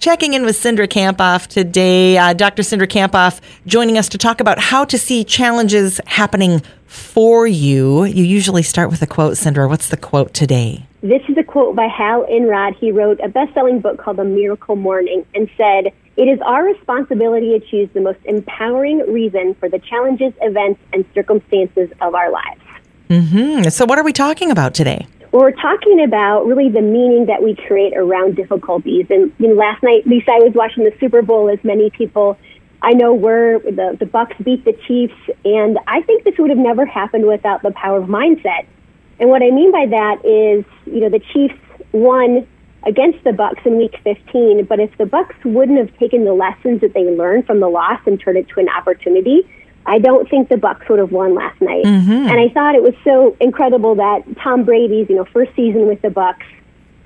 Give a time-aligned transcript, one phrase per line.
[0.00, 2.16] Checking in with Cindra Kamphoff today.
[2.16, 2.62] Uh, Dr.
[2.62, 8.04] Cindra Kamphoff joining us to talk about how to see challenges happening for you.
[8.04, 9.68] You usually start with a quote, Cindra.
[9.68, 10.86] What's the quote today?
[11.00, 12.76] This is a quote by Hal Elrod.
[12.76, 16.62] He wrote a best selling book called The Miracle Morning and said, It is our
[16.62, 22.30] responsibility to choose the most empowering reason for the challenges, events, and circumstances of our
[22.30, 22.60] lives.
[23.10, 23.68] Mm-hmm.
[23.70, 25.08] So, what are we talking about today?
[25.30, 29.06] We're talking about really the meaning that we create around difficulties.
[29.10, 32.38] And you know, last night, Lisa, I was watching the Super Bowl, as many people
[32.80, 33.58] I know were.
[33.58, 37.62] The, the Bucks beat the Chiefs, and I think this would have never happened without
[37.62, 38.66] the power of mindset.
[39.20, 41.58] And what I mean by that is, you know, the Chiefs
[41.92, 42.46] won
[42.84, 46.80] against the Bucks in Week 15, but if the Bucks wouldn't have taken the lessons
[46.80, 49.42] that they learned from the loss and turned it to an opportunity,
[49.88, 51.84] I don't think the Bucks would have won last night.
[51.84, 52.28] Mm-hmm.
[52.28, 56.02] And I thought it was so incredible that Tom Brady's, you know, first season with
[56.02, 56.44] the Bucks,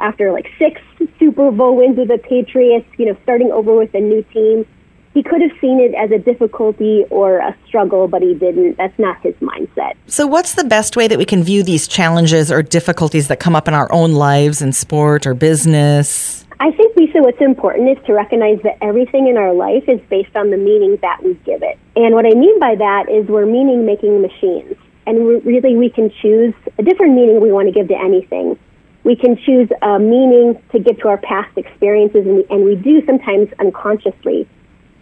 [0.00, 0.80] after like six
[1.18, 4.66] Super Bowl wins with the Patriots, you know, starting over with a new team,
[5.14, 8.78] he could have seen it as a difficulty or a struggle, but he didn't.
[8.78, 9.92] That's not his mindset.
[10.06, 13.54] So, what's the best way that we can view these challenges or difficulties that come
[13.54, 16.46] up in our own lives in sport or business?
[16.62, 20.36] I think, Lisa, what's important is to recognize that everything in our life is based
[20.36, 21.76] on the meaning that we give it.
[21.96, 24.76] And what I mean by that is we're meaning making machines.
[25.04, 28.56] And really, we can choose a different meaning we want to give to anything.
[29.02, 32.76] We can choose a meaning to give to our past experiences, and we, and we
[32.76, 34.46] do sometimes unconsciously.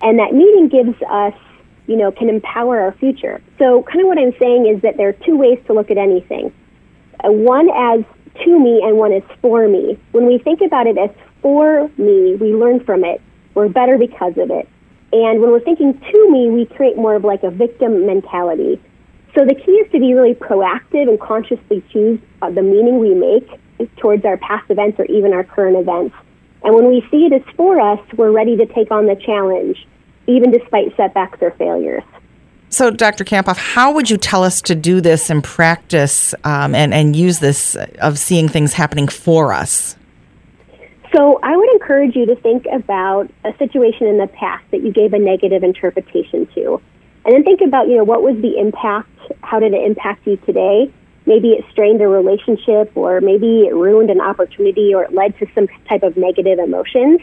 [0.00, 1.34] And that meaning gives us,
[1.86, 3.42] you know, can empower our future.
[3.58, 5.98] So, kind of what I'm saying is that there are two ways to look at
[5.98, 6.54] anything.
[7.22, 8.02] Uh, one as
[8.46, 9.98] to me, and one is for me.
[10.12, 11.10] When we think about it as
[11.42, 13.20] for me, we learn from it.
[13.54, 14.68] We're better because of it.
[15.12, 18.80] And when we're thinking to me, we create more of like a victim mentality.
[19.36, 23.14] So the key is to be really proactive and consciously choose uh, the meaning we
[23.14, 23.48] make
[23.96, 26.14] towards our past events or even our current events.
[26.62, 29.86] And when we see it as for us, we're ready to take on the challenge,
[30.26, 32.02] even despite setbacks or failures.
[32.68, 33.24] So, Dr.
[33.24, 37.40] Kamphoff, how would you tell us to do this in practice um, and, and use
[37.40, 39.96] this of seeing things happening for us?
[41.14, 44.92] So I would encourage you to think about a situation in the past that you
[44.92, 46.80] gave a negative interpretation to.
[47.24, 49.10] And then think about, you know, what was the impact?
[49.42, 50.92] How did it impact you today?
[51.26, 55.46] Maybe it strained a relationship or maybe it ruined an opportunity or it led to
[55.54, 57.20] some type of negative emotions.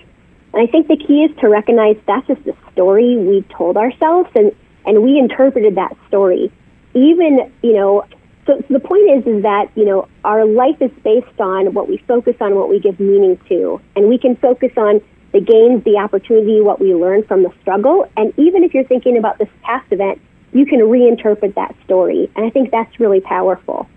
[0.54, 4.30] And I think the key is to recognize that's just the story we told ourselves
[4.36, 4.54] and,
[4.86, 6.52] and we interpreted that story.
[6.94, 8.06] Even, you know,
[8.48, 11.88] so, so the point is, is that you know our life is based on what
[11.88, 15.02] we focus on, what we give meaning to, and we can focus on
[15.34, 19.18] the gains, the opportunity, what we learn from the struggle, and even if you're thinking
[19.18, 20.20] about this past event,
[20.54, 23.88] you can reinterpret that story, and I think that's really powerful.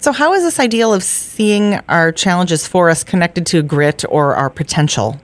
[0.00, 4.34] So, how is this ideal of seeing our challenges for us connected to grit or
[4.34, 5.20] our potential?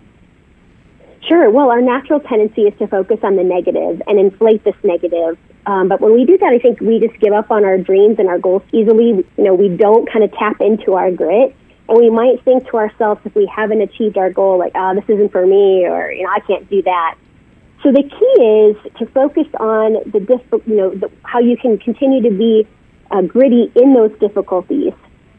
[1.29, 1.51] Sure.
[1.51, 5.37] Well, our natural tendency is to focus on the negative and inflate this negative.
[5.67, 8.17] Um, but when we do that, I think we just give up on our dreams
[8.19, 9.27] and our goals easily.
[9.37, 11.55] You know, we don't kind of tap into our grit.
[11.87, 15.05] And we might think to ourselves if we haven't achieved our goal, like, oh, this
[15.09, 17.17] isn't for me, or, you know, I can't do that.
[17.83, 21.79] So the key is to focus on the, diff- you know, the, how you can
[21.79, 22.67] continue to be
[23.11, 24.93] uh, gritty in those difficulties.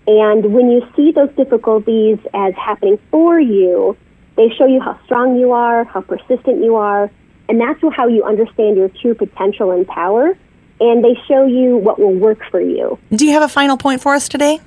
[0.06, 3.98] And when you see those difficulties as happening for you,
[4.40, 7.12] they show you how strong you are, how persistent you are,
[7.50, 10.38] and that's how you understand your true potential and power.
[10.80, 12.98] And they show you what will work for you.
[13.12, 14.62] Do you have a final point for us today?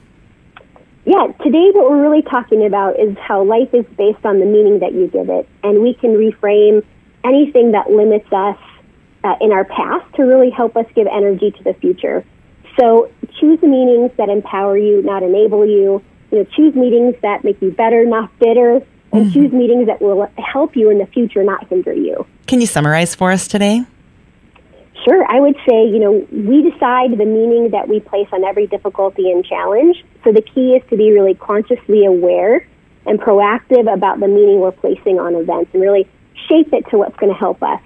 [1.06, 4.80] Yeah, today what we're really talking about is how life is based on the meaning
[4.80, 5.48] that you give it.
[5.64, 6.84] And we can reframe
[7.24, 8.58] anything that limits us
[9.24, 12.26] uh, in our past to really help us give energy to the future.
[12.78, 13.10] So
[13.40, 16.02] choose the meanings that empower you, not enable you.
[16.30, 19.32] You know, choose meetings that make you better, not bitter and mm-hmm.
[19.32, 22.26] choose meetings that will help you in the future, not hinder you.
[22.46, 23.84] Can you summarize for us today?
[25.04, 25.24] Sure.
[25.28, 29.30] I would say, you know, we decide the meaning that we place on every difficulty
[29.30, 30.04] and challenge.
[30.22, 32.66] So the key is to be really consciously aware
[33.06, 36.08] and proactive about the meaning we're placing on events and really
[36.48, 37.80] shape it to what's going to help us.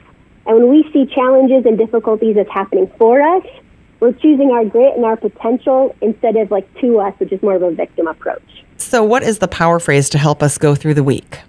[0.46, 3.44] And when we see challenges and difficulties as happening for us,
[4.00, 7.54] we're choosing our grit and our potential instead of like to us, which is more
[7.54, 8.64] of a victim approach.
[8.76, 11.40] So, what is the power phrase to help us go through the week?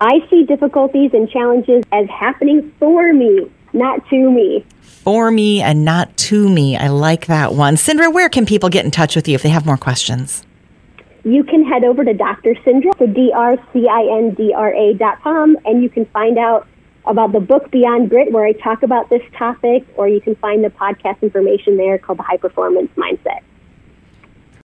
[0.00, 3.50] I see difficulties and challenges as happening for me.
[3.72, 4.64] not to me.
[4.80, 6.76] For me and not to me.
[6.76, 7.74] I like that one.
[7.74, 10.44] Cindra, where can people get in touch with you if they have more questions?
[11.24, 12.54] You can head over to Dr.
[12.54, 16.66] Cindra, so D-R-C-I-N-D-R-A dot com, and you can find out
[17.06, 20.64] about the book Beyond Grit, where I talk about this topic, or you can find
[20.64, 23.40] the podcast information there called The High Performance Mindset.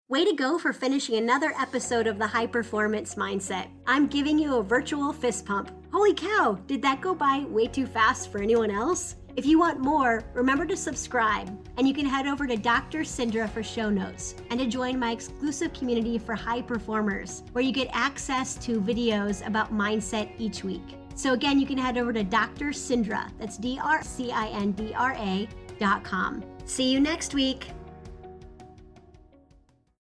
[0.09, 3.69] Way to go for finishing another episode of the High Performance Mindset.
[3.87, 5.71] I'm giving you a virtual fist pump.
[5.93, 9.17] Holy cow, did that go by way too fast for anyone else?
[9.37, 13.01] If you want more, remember to subscribe, and you can head over to Dr.
[13.01, 17.71] Cindra for show notes and to join my exclusive community for high performers, where you
[17.71, 20.98] get access to videos about mindset each week.
[21.19, 22.67] So again, you can head over to Dr.
[22.67, 23.29] Cindra.
[23.41, 25.49] that's D R C I N D R A
[25.81, 26.45] dot com.
[26.65, 27.73] See you next week.